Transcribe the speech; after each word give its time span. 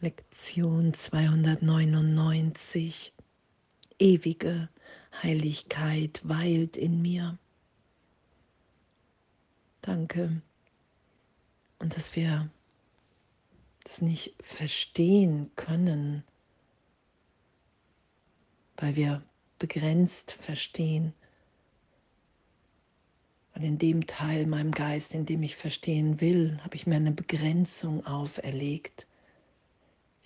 Lektion 0.00 0.94
299. 0.94 3.12
Ewige 3.98 4.68
Heiligkeit 5.24 6.20
weilt 6.22 6.76
in 6.76 7.02
mir. 7.02 7.36
Danke. 9.82 10.40
Und 11.80 11.96
dass 11.96 12.14
wir 12.14 12.48
das 13.82 14.00
nicht 14.00 14.36
verstehen 14.40 15.50
können, 15.56 16.22
weil 18.76 18.94
wir 18.94 19.24
begrenzt 19.58 20.30
verstehen. 20.30 21.12
Und 23.56 23.64
in 23.64 23.78
dem 23.78 24.06
Teil 24.06 24.46
meinem 24.46 24.70
Geist, 24.70 25.12
in 25.12 25.26
dem 25.26 25.42
ich 25.42 25.56
verstehen 25.56 26.20
will, 26.20 26.60
habe 26.62 26.76
ich 26.76 26.86
mir 26.86 26.94
eine 26.94 27.10
Begrenzung 27.10 28.06
auferlegt 28.06 29.07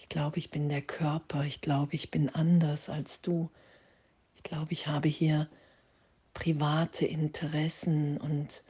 ich 0.03 0.09
glaube, 0.09 0.39
ich 0.39 0.51
bin 0.51 0.69
der 0.69 0.83
Körper. 0.83 1.45
Ich 1.45 1.61
glaube, 1.61 1.95
ich 1.95 2.11
bin 2.11 2.29
anders 2.29 2.89
als 2.89 3.21
du. 3.21 3.51
Ich 4.35 4.43
glaube, 4.43 4.73
ich 4.73 4.89
habe 4.89 5.07
hier 5.07 5.49
private 6.35 7.07
Interessen 7.07 8.19
und 8.19 8.65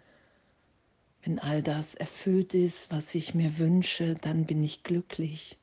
wenn 1.22 1.38
all 1.38 1.62
das 1.62 1.94
erfüllt 1.94 2.52
ist, 2.52 2.90
was 2.90 3.14
ich 3.14 3.34
mir 3.34 3.56
wünsche, 3.58 4.14
dann 4.14 4.44
bin 4.44 4.62
ich 4.62 4.82
glücklich. 4.82 5.56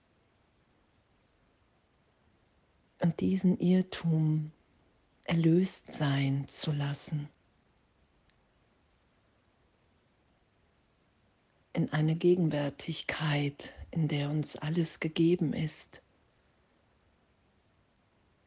Und 2.99 3.19
diesen 3.19 3.59
Irrtum 3.59 4.51
erlöst 5.23 5.91
sein 5.91 6.47
zu 6.47 6.71
lassen. 6.71 7.29
In 11.79 11.93
eine 11.93 12.15
Gegenwärtigkeit, 12.15 13.73
in 13.91 14.09
der 14.09 14.29
uns 14.29 14.57
alles 14.57 14.99
gegeben 14.99 15.53
ist, 15.53 16.01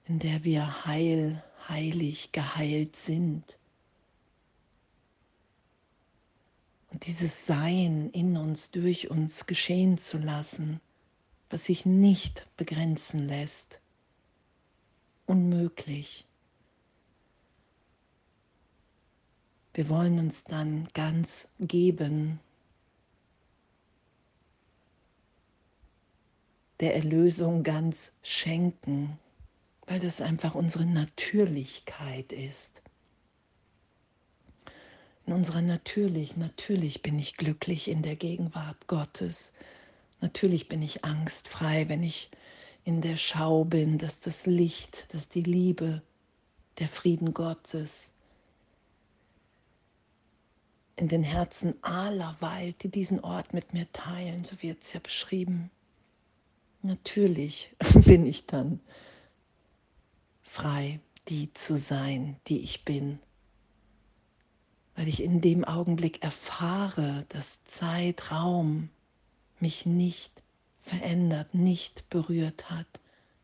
in 0.05 0.19
der 0.19 0.45
wir 0.45 0.84
heil, 0.84 1.42
heilig, 1.67 2.33
geheilt 2.33 2.95
sind. 2.95 3.57
Und 6.91 7.07
dieses 7.07 7.47
Sein 7.47 8.11
in 8.11 8.37
uns, 8.37 8.70
durch 8.70 9.11
uns 9.11 9.47
geschehen 9.47 9.97
zu 9.97 10.19
lassen, 10.19 10.83
was 11.48 11.64
sich 11.64 11.87
nicht 11.87 12.47
begrenzen 12.59 13.27
lässt. 13.29 13.81
Unmöglich. 15.25 16.27
Wir 19.73 19.89
wollen 19.89 20.19
uns 20.19 20.45
dann 20.45 20.87
ganz 20.92 21.48
geben 21.61 22.39
der 26.81 26.95
Erlösung 26.95 27.62
ganz 27.62 28.12
schenken, 28.23 29.19
weil 29.87 30.01
das 30.01 30.20
einfach 30.20 30.55
unsere 30.55 30.87
Natürlichkeit 30.87 32.33
ist. 32.33 32.83
In 35.27 35.33
unserer 35.33 35.62
Natürlich, 35.62 36.37
natürlich 36.37 37.03
bin 37.03 37.19
ich 37.19 37.37
glücklich 37.37 37.89
in 37.89 38.03
der 38.03 38.17
Gegenwart 38.17 38.89
Gottes. 38.89 39.53
Natürlich 40.20 40.69
bin 40.69 40.83
ich 40.83 41.05
angstfrei, 41.05 41.89
wenn 41.89 42.03
ich 42.03 42.31
in 42.84 43.01
der 43.01 43.17
Schau 43.17 43.64
bin, 43.64 43.98
dass 43.98 44.20
das 44.20 44.47
Licht, 44.47 45.14
dass 45.14 45.29
die 45.29 45.42
Liebe, 45.42 46.03
der 46.79 46.89
Frieden 46.89 47.34
Gottes 47.34 48.12
in 50.97 51.09
den 51.09 51.23
Herzen 51.23 51.75
aller 51.83 52.36
weilt, 52.41 52.83
die 52.83 52.89
diesen 52.89 53.20
Ort 53.20 53.55
mit 53.55 53.73
mir 53.73 53.91
teilen, 53.92 54.45
so 54.45 54.61
wird 54.62 54.83
es 54.83 54.92
ja 54.92 55.01
beschrieben. 55.01 55.70
Natürlich 56.83 57.75
bin 58.05 58.27
ich 58.27 58.47
dann 58.47 58.81
frei, 60.43 61.01
die 61.29 61.53
zu 61.55 61.79
sein, 61.79 62.37
die 62.49 62.59
ich 62.61 62.85
bin, 62.85 63.21
weil 64.97 65.09
ich 65.09 65.23
in 65.23 65.41
dem 65.41 65.65
Augenblick 65.65 66.23
erfahre, 66.23 67.25
dass 67.29 67.65
Zeitraum 67.65 68.91
mich 69.61 69.87
nicht 69.87 70.42
verändert, 70.81 71.55
nicht 71.55 72.09
berührt 72.11 72.69
hat, 72.69 72.89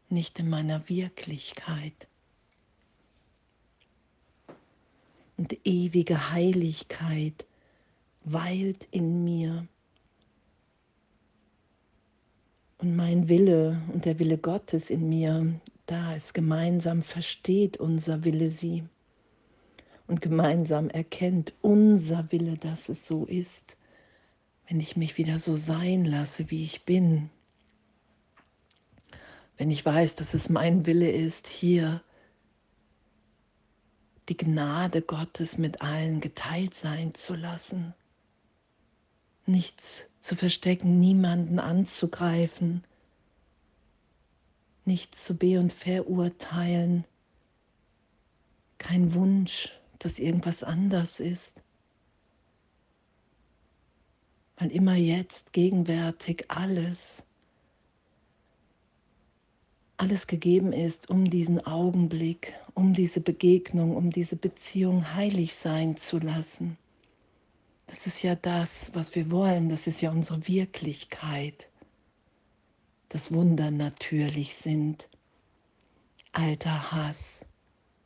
nicht 0.09 0.41
in 0.41 0.51
meiner 0.51 0.89
Wirklichkeit. 0.89 2.09
Und 5.37 5.57
ewige 5.65 6.33
Heiligkeit 6.33 7.47
weilt 8.25 8.89
in 8.91 9.23
mir 9.23 9.69
und 12.79 12.95
mein 12.95 13.29
Wille 13.29 13.83
und 13.93 14.05
der 14.05 14.19
Wille 14.19 14.39
Gottes 14.39 14.89
in 14.89 15.09
mir, 15.09 15.61
da 15.87 16.15
es 16.15 16.33
gemeinsam 16.33 17.03
versteht, 17.03 17.77
unser 17.77 18.25
Wille 18.25 18.49
sie 18.49 18.85
und 20.07 20.23
gemeinsam 20.23 20.89
erkennt, 20.89 21.53
unser 21.61 22.31
Wille, 22.31 22.57
dass 22.57 22.89
es 22.89 23.07
so 23.07 23.25
ist, 23.27 23.77
wenn 24.69 24.81
ich 24.81 24.97
mich 24.97 25.19
wieder 25.19 25.39
so 25.39 25.57
sein 25.57 26.05
lasse, 26.05 26.51
wie 26.51 26.63
ich 26.63 26.85
bin, 26.85 27.31
wenn 29.57 29.71
ich 29.71 29.85
weiß, 29.85 30.15
dass 30.15 30.35
es 30.35 30.49
mein 30.49 30.87
Wille 30.87 31.11
ist, 31.11 31.49
hier 31.49 32.03
die 34.29 34.37
Gnade 34.37 35.03
Gottes 35.03 35.59
mit 35.59 35.83
allen 35.83 36.21
geteilt 36.21 36.75
sein 36.75 37.15
zu 37.15 37.35
lassen 37.35 37.95
nichts 39.49 40.09
zu 40.21 40.37
verstecken, 40.37 41.01
niemanden 41.01 41.59
anzugreifen, 41.59 42.85
nichts 44.85 45.25
zu 45.25 45.37
be- 45.37 45.59
und 45.59 45.73
verurteilen, 45.73 47.05
kein 48.79 49.15
Wunsch, 49.15 49.73
dass 49.99 50.19
irgendwas 50.19 50.63
anders 50.63 51.19
ist, 51.21 51.63
weil 54.57 54.71
immer 54.71 54.95
jetzt 54.95 55.53
gegenwärtig 55.53 56.45
alles, 56.49 57.25
alles 59.97 60.27
gegeben 60.27 60.73
ist, 60.73 61.11
um 61.11 61.29
diesen 61.29 61.65
Augenblick, 61.67 62.55
um 62.75 62.95
diese 62.95 63.21
Begegnung, 63.21 63.97
um 63.97 64.11
diese 64.11 64.37
Beziehung 64.37 65.15
heilig 65.15 65.55
sein 65.55 65.97
zu 65.97 66.19
lassen. 66.19 66.79
Das 67.89 68.07
ist 68.07 68.23
ja 68.23 68.35
das, 68.35 68.91
was 68.95 69.15
wir 69.15 69.31
wollen. 69.31 69.71
Das 69.71 69.87
ist 69.87 70.03
ja 70.03 70.11
unsere 70.11 70.47
Wirklichkeit. 70.47 71.71
Dass 73.09 73.33
Wunder 73.33 73.71
natürlich 73.71 74.55
sind. 74.55 75.09
Alter 76.33 76.93
Hass 76.93 77.47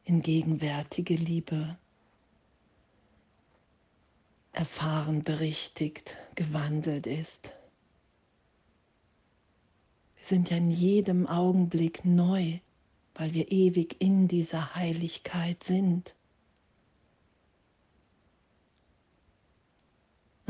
in 0.05 0.23
gegenwärtige 0.23 1.17
Liebe. 1.17 1.77
Erfahren, 4.53 5.25
berichtigt, 5.25 6.17
gewandelt 6.37 7.09
ist. 7.09 7.53
Wir 10.17 10.25
sind 10.25 10.51
ja 10.51 10.59
in 10.59 10.71
jedem 10.71 11.27
Augenblick 11.27 12.05
neu, 12.05 12.61
weil 13.15 13.35
wir 13.35 13.51
ewig 13.51 13.97
in 14.01 14.29
dieser 14.29 14.77
Heiligkeit 14.77 15.65
sind. 15.65 16.15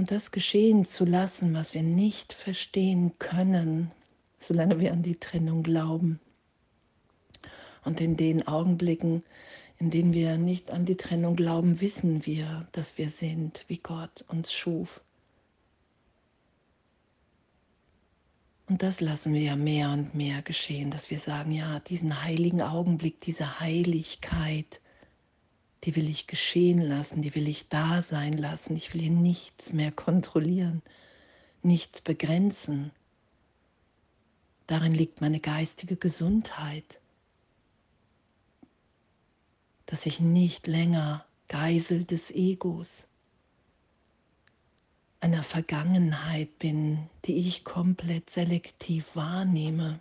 Und 0.03 0.11
das 0.11 0.33
geschehen 0.33 0.85
zu 0.85 1.05
lassen, 1.05 1.55
was 1.55 1.75
wir 1.75 1.85
nicht 1.85 2.33
verstehen 2.33 3.13
können, 3.21 3.93
solange 4.37 4.81
wir 4.81 4.93
an 4.93 5.05
die 5.05 5.15
Trennung 5.15 5.63
glauben. 5.63 6.19
Und 7.85 8.01
in 8.01 8.17
den 8.17 8.49
Augenblicken, 8.49 9.23
in 9.79 9.91
denen 9.91 10.13
wir 10.13 10.39
nicht 10.39 10.73
an 10.73 10.87
die 10.87 10.97
Trennung 10.97 11.37
glauben, 11.37 11.81
wissen 11.81 12.27
wir, 12.27 12.67
dass 12.73 12.99
wir 12.99 13.11
sind, 13.11 13.65
wie 13.69 13.79
Gott 13.79 14.25
uns 14.27 14.53
schuf. 14.53 15.05
Und 18.67 18.83
das 18.83 19.01
lassen 19.01 19.35
wir 19.35 19.43
ja 19.43 19.55
mehr 19.55 19.91
und 19.91 20.17
mehr 20.17 20.43
geschehen, 20.43 20.91
dass 20.91 21.13
wir 21.13 21.21
sagen, 21.21 21.53
ja, 21.53 21.79
diesen 21.79 22.25
heiligen 22.25 22.61
Augenblick, 22.61 23.21
diese 23.21 23.61
Heiligkeit, 23.61 24.81
die 25.85 25.97
will 25.97 26.09
ich 26.09 26.27
geschehen 26.27 26.81
lassen, 26.81 27.23
die 27.23 27.35
will 27.35 27.49
ich 27.49 27.69
da 27.69 28.03
sein 28.03 28.35
lassen. 28.35 28.77
Ich 28.77 28.95
will 28.95 29.01
hier 29.01 29.11
nichts 29.11 29.73
mehr 29.73 29.91
kontrollieren, 29.91 30.83
nichts 31.63 32.01
begrenzen. 32.01 32.93
Darin 34.67 34.93
liegt 34.93 35.21
meine 35.21 35.41
geistige 35.41 35.97
Gesundheit, 35.97 37.01
dass 39.87 40.07
ich 40.07 40.21
nicht 40.21 40.67
länger 40.67 41.27
Geisel 41.49 42.05
des 42.05 42.31
Egos, 42.31 43.07
einer 45.21 45.43
Vergangenheit 45.43 46.59
bin, 46.59 47.09
die 47.27 47.37
ich 47.37 47.65
komplett 47.65 48.31
selektiv 48.31 49.15
wahrnehme. 49.15 50.01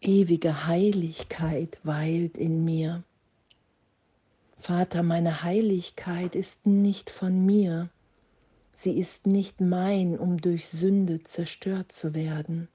Ewige 0.00 0.66
Heiligkeit 0.66 1.78
weilt 1.84 2.36
in 2.36 2.64
mir. 2.64 3.02
Vater, 4.58 5.02
meine 5.02 5.42
Heiligkeit 5.42 6.34
ist 6.34 6.66
nicht 6.66 7.10
von 7.10 7.44
mir, 7.44 7.90
Sie 8.78 8.98
ist 8.98 9.26
nicht 9.26 9.62
mein, 9.62 10.18
um 10.18 10.36
durch 10.36 10.68
Sünde 10.68 11.22
zerstört 11.22 11.92
zu 11.92 12.12
werden. 12.12 12.68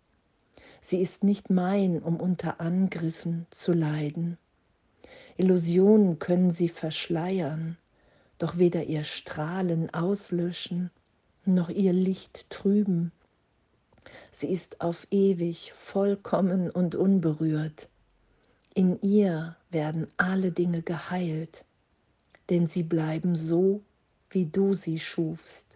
Sie 0.81 0.99
ist 0.99 1.23
nicht 1.23 1.51
mein, 1.51 2.01
um 2.01 2.19
unter 2.19 2.59
Angriffen 2.59 3.45
zu 3.51 3.71
leiden. 3.71 4.39
Illusionen 5.37 6.17
können 6.17 6.49
sie 6.49 6.69
verschleiern, 6.69 7.77
doch 8.39 8.57
weder 8.57 8.85
ihr 8.85 9.03
Strahlen 9.03 9.93
auslöschen, 9.93 10.89
noch 11.45 11.69
ihr 11.69 11.93
Licht 11.93 12.49
trüben. 12.49 13.11
Sie 14.31 14.47
ist 14.47 14.81
auf 14.81 15.05
ewig 15.11 15.71
vollkommen 15.73 16.71
und 16.71 16.95
unberührt. 16.95 17.89
In 18.73 18.99
ihr 19.03 19.55
werden 19.69 20.07
alle 20.17 20.51
Dinge 20.51 20.81
geheilt, 20.81 21.63
denn 22.49 22.67
sie 22.67 22.83
bleiben 22.83 23.35
so, 23.35 23.81
wie 24.29 24.45
du 24.45 24.73
sie 24.73 24.99
schufst 24.99 25.71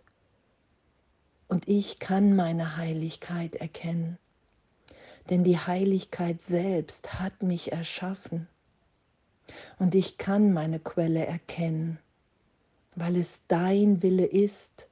und 1.47 1.67
ich 1.67 1.99
kann 1.99 2.35
meine 2.35 2.77
Heiligkeit 2.77 3.55
erkennen, 3.55 4.17
denn 5.29 5.43
die 5.43 5.57
Heiligkeit 5.57 6.43
selbst 6.43 7.19
hat 7.19 7.43
mich 7.43 7.71
erschaffen 7.71 8.47
und 9.79 9.95
ich 9.95 10.17
kann 10.17 10.53
meine 10.53 10.79
Quelle 10.79 11.25
erkennen, 11.25 11.99
weil 12.95 13.15
es 13.15 13.45
dein 13.47 14.01
Wille 14.01 14.25
ist, 14.25 14.87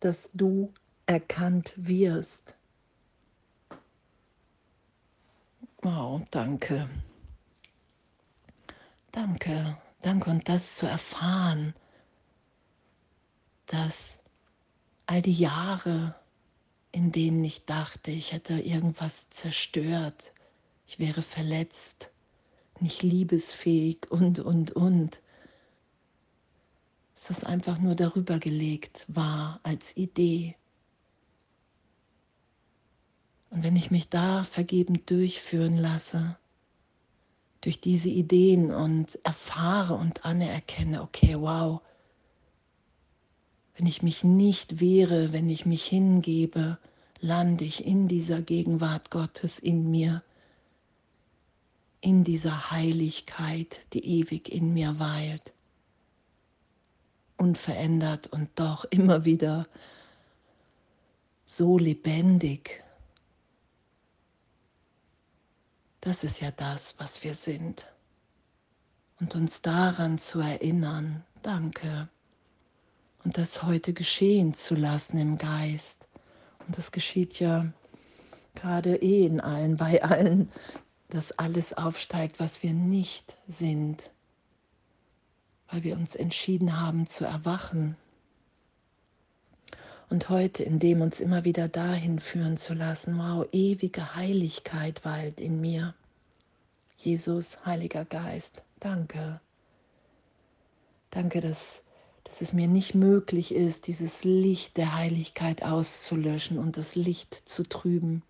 dass 0.00 0.30
du 0.32 0.72
erkannt 1.06 1.72
wirst. 1.76 2.56
Wow, 5.82 6.22
danke. 6.30 6.88
Danke, 9.12 9.76
danke 10.00 10.30
und 10.30 10.48
das 10.48 10.76
zu 10.76 10.86
erfahren, 10.86 11.74
dass 13.66 14.20
all 15.06 15.22
die 15.22 15.32
Jahre, 15.32 16.14
in 16.92 17.12
denen 17.12 17.44
ich 17.44 17.64
dachte, 17.66 18.10
ich 18.10 18.32
hätte 18.32 18.58
irgendwas 18.60 19.30
zerstört, 19.30 20.32
ich 20.86 20.98
wäre 20.98 21.22
verletzt, 21.22 22.10
nicht 22.80 23.02
liebesfähig 23.02 24.10
und, 24.10 24.40
und, 24.40 24.72
und, 24.72 25.20
dass 27.14 27.26
das 27.26 27.44
einfach 27.44 27.78
nur 27.78 27.94
darüber 27.94 28.38
gelegt 28.38 29.04
war 29.08 29.60
als 29.62 29.96
Idee. 29.96 30.56
Und 33.50 33.62
wenn 33.62 33.76
ich 33.76 33.90
mich 33.90 34.08
da 34.08 34.44
vergebend 34.44 35.10
durchführen 35.10 35.76
lasse, 35.76 36.38
durch 37.60 37.80
diese 37.80 38.08
Ideen 38.08 38.72
und 38.72 39.18
erfahre 39.24 39.94
und 39.94 40.24
anerkenne, 40.24 41.02
okay, 41.02 41.36
wow, 41.38 41.80
wenn 43.76 43.86
ich 43.86 44.02
mich 44.02 44.24
nicht 44.24 44.80
wehre, 44.80 45.32
wenn 45.32 45.48
ich 45.48 45.66
mich 45.66 45.84
hingebe, 45.84 46.78
lande 47.20 47.64
ich 47.64 47.86
in 47.86 48.08
dieser 48.08 48.42
Gegenwart 48.42 49.10
Gottes 49.10 49.58
in 49.58 49.90
mir, 49.90 50.22
in 52.00 52.24
dieser 52.24 52.70
Heiligkeit, 52.70 53.80
die 53.92 54.04
ewig 54.04 54.50
in 54.50 54.72
mir 54.72 54.98
weilt, 54.98 55.52
unverändert 57.36 58.26
und 58.28 58.50
doch 58.54 58.84
immer 58.86 59.24
wieder 59.24 59.66
so 61.46 61.78
lebendig. 61.78 62.82
Das 66.00 66.24
ist 66.24 66.40
ja 66.40 66.50
das, 66.50 66.94
was 66.98 67.22
wir 67.22 67.34
sind. 67.34 67.86
Und 69.20 69.34
uns 69.34 69.60
daran 69.60 70.18
zu 70.18 70.40
erinnern, 70.40 71.24
danke 71.42 72.08
und 73.24 73.36
das 73.38 73.62
heute 73.62 73.92
geschehen 73.92 74.54
zu 74.54 74.74
lassen 74.74 75.18
im 75.18 75.36
Geist. 75.36 76.06
Und 76.66 76.78
das 76.78 76.92
geschieht 76.92 77.38
ja 77.38 77.66
gerade 78.54 78.96
eh 78.96 79.26
in 79.26 79.40
allen, 79.40 79.76
bei 79.76 80.02
allen, 80.02 80.50
dass 81.08 81.32
alles 81.32 81.74
aufsteigt, 81.74 82.40
was 82.40 82.62
wir 82.62 82.72
nicht 82.72 83.36
sind, 83.46 84.10
weil 85.68 85.82
wir 85.82 85.96
uns 85.96 86.14
entschieden 86.14 86.80
haben 86.80 87.06
zu 87.06 87.24
erwachen. 87.24 87.96
Und 90.10 90.28
heute, 90.28 90.62
in 90.62 90.78
dem 90.78 91.00
uns 91.00 91.20
immer 91.20 91.44
wieder 91.44 91.68
dahin 91.68 92.18
führen 92.18 92.58
zu 92.58 92.74
lassen, 92.74 93.16
wow, 93.16 93.46
ewige 93.52 94.14
Heiligkeit 94.14 95.04
weilt 95.04 95.40
in 95.40 95.60
mir. 95.60 95.94
Jesus, 96.98 97.64
Heiliger 97.64 98.04
Geist, 98.04 98.62
danke. 98.80 99.40
Danke, 101.10 101.40
dass 101.40 101.82
dass 102.30 102.42
es 102.42 102.52
mir 102.52 102.68
nicht 102.68 102.94
möglich 102.94 103.52
ist, 103.52 103.88
dieses 103.88 104.22
Licht 104.22 104.76
der 104.76 104.94
Heiligkeit 104.94 105.64
auszulöschen 105.64 106.58
und 106.58 106.76
das 106.76 106.94
Licht 106.94 107.34
zu 107.34 107.64
trüben. 107.64 108.22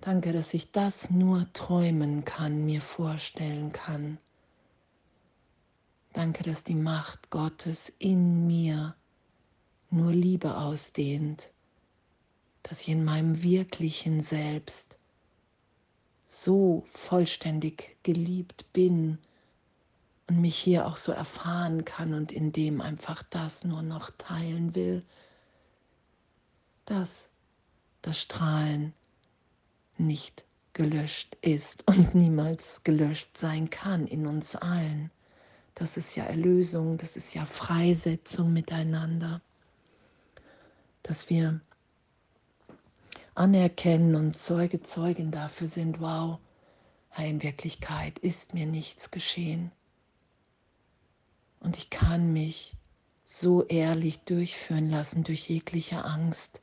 Danke, 0.00 0.32
dass 0.32 0.54
ich 0.54 0.70
das 0.70 1.10
nur 1.10 1.52
träumen 1.52 2.24
kann, 2.24 2.64
mir 2.64 2.80
vorstellen 2.80 3.72
kann. 3.72 4.18
Danke, 6.12 6.44
dass 6.44 6.62
die 6.62 6.76
Macht 6.76 7.30
Gottes 7.30 7.92
in 7.98 8.46
mir 8.46 8.94
nur 9.90 10.12
Liebe 10.12 10.56
ausdehnt, 10.56 11.52
dass 12.62 12.82
ich 12.82 12.88
in 12.88 13.04
meinem 13.04 13.42
wirklichen 13.42 14.20
Selbst 14.20 14.98
so 16.28 16.84
vollständig 16.92 17.96
geliebt 18.02 18.72
bin 18.72 19.18
und 20.28 20.40
mich 20.40 20.56
hier 20.56 20.86
auch 20.86 20.96
so 20.96 21.10
erfahren 21.10 21.84
kann 21.84 22.14
und 22.14 22.30
in 22.30 22.52
dem 22.52 22.80
einfach 22.80 23.22
das 23.24 23.64
nur 23.64 23.82
noch 23.82 24.10
teilen 24.16 24.74
will, 24.74 25.04
dass 26.84 27.32
das 28.02 28.20
Strahlen 28.20 28.94
nicht 29.98 30.44
gelöscht 30.72 31.36
ist 31.40 31.86
und 31.88 32.14
niemals 32.14 32.82
gelöscht 32.84 33.36
sein 33.36 33.70
kann 33.70 34.06
in 34.06 34.26
uns 34.26 34.54
allen. 34.54 35.10
Das 35.74 35.96
ist 35.96 36.14
ja 36.14 36.24
Erlösung, 36.24 36.98
das 36.98 37.16
ist 37.16 37.34
ja 37.34 37.44
Freisetzung 37.44 38.52
miteinander, 38.52 39.40
dass 41.10 41.28
wir 41.28 41.60
anerkennen 43.34 44.14
und 44.14 44.36
Zeuge, 44.36 44.80
Zeugin 44.80 45.32
dafür 45.32 45.66
sind, 45.66 46.00
wow, 46.00 46.38
in 47.18 47.42
Wirklichkeit 47.42 48.20
ist 48.20 48.54
mir 48.54 48.66
nichts 48.66 49.10
geschehen. 49.10 49.72
Und 51.58 51.76
ich 51.78 51.90
kann 51.90 52.32
mich 52.32 52.76
so 53.24 53.64
ehrlich 53.64 54.20
durchführen 54.20 54.88
lassen 54.88 55.24
durch 55.24 55.48
jegliche 55.48 56.04
Angst 56.04 56.62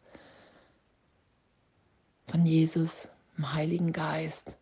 von 2.28 2.46
Jesus, 2.46 3.10
dem 3.36 3.52
Heiligen 3.52 3.92
Geist. 3.92 4.58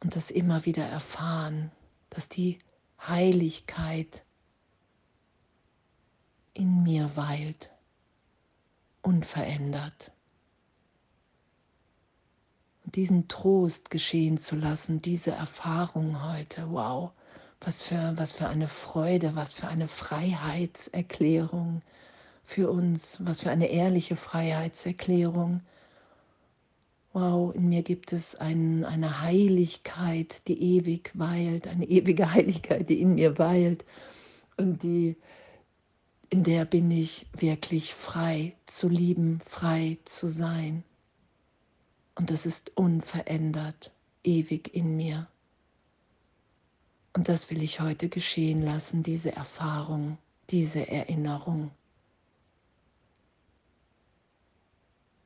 Und 0.00 0.16
das 0.16 0.30
immer 0.30 0.66
wieder 0.66 0.84
erfahren, 0.84 1.72
dass 2.10 2.28
die 2.28 2.58
Heiligkeit 3.08 4.22
in 6.52 6.82
mir 6.82 7.16
weilt, 7.16 7.70
unverändert. 9.02 10.12
Und 12.84 12.96
diesen 12.96 13.28
Trost 13.28 13.90
geschehen 13.90 14.38
zu 14.38 14.56
lassen, 14.56 15.02
diese 15.02 15.32
Erfahrung 15.32 16.32
heute, 16.32 16.66
wow, 16.70 17.12
was 17.60 17.82
für, 17.82 18.14
was 18.16 18.32
für 18.32 18.48
eine 18.48 18.66
Freude, 18.66 19.36
was 19.36 19.54
für 19.54 19.68
eine 19.68 19.88
Freiheitserklärung 19.88 21.82
für 22.42 22.70
uns, 22.70 23.18
was 23.24 23.42
für 23.42 23.50
eine 23.50 23.68
ehrliche 23.68 24.16
Freiheitserklärung. 24.16 25.60
Wow, 27.12 27.54
in 27.54 27.68
mir 27.68 27.82
gibt 27.82 28.12
es 28.12 28.34
ein, 28.34 28.84
eine 28.84 29.20
Heiligkeit, 29.20 30.46
die 30.48 30.60
ewig 30.76 31.12
weilt, 31.14 31.68
eine 31.68 31.84
ewige 31.86 32.32
Heiligkeit, 32.34 32.88
die 32.88 33.00
in 33.00 33.14
mir 33.14 33.38
weilt 33.38 33.84
und 34.56 34.82
die, 34.82 35.16
in 36.30 36.44
der 36.44 36.64
bin 36.64 36.90
ich 36.92 37.26
wirklich 37.36 37.92
frei 37.92 38.54
zu 38.66 38.88
lieben, 38.88 39.40
frei 39.40 39.98
zu 40.04 40.28
sein. 40.28 40.84
Und 42.14 42.30
das 42.30 42.46
ist 42.46 42.76
unverändert, 42.76 43.90
ewig 44.22 44.72
in 44.72 44.96
mir. 44.96 45.26
Und 47.12 47.28
das 47.28 47.50
will 47.50 47.62
ich 47.62 47.80
heute 47.80 48.08
geschehen 48.08 48.62
lassen, 48.62 49.02
diese 49.02 49.32
Erfahrung, 49.32 50.18
diese 50.50 50.86
Erinnerung. 50.86 51.72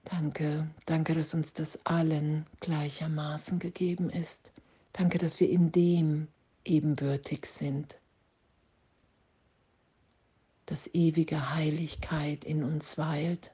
Danke, 0.04 0.68
danke, 0.86 1.14
dass 1.14 1.34
uns 1.34 1.52
das 1.52 1.84
allen 1.84 2.46
gleichermaßen 2.60 3.58
gegeben 3.58 4.08
ist. 4.08 4.52
Danke, 4.94 5.18
dass 5.18 5.40
wir 5.40 5.50
in 5.50 5.70
dem 5.72 6.28
ebenbürtig 6.64 7.44
sind. 7.46 7.98
Dass 10.66 10.92
ewige 10.94 11.54
Heiligkeit 11.54 12.44
in 12.44 12.64
uns 12.64 12.96
weilt. 12.98 13.52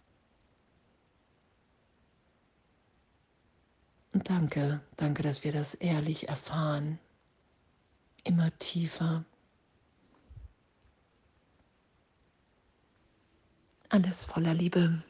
Und 4.12 4.29
danke, 4.29 4.81
danke, 4.97 5.23
dass 5.23 5.45
wir 5.45 5.52
das 5.52 5.75
ehrlich 5.75 6.29
erfahren 6.29 6.99
immer 8.25 8.50
tiefer. 8.59 9.25
Alles 13.88 14.25
voller 14.25 14.55
Liebe. 14.55 15.02